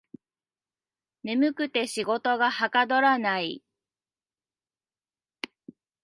[1.23, 3.61] 眠くて仕事がはかどらない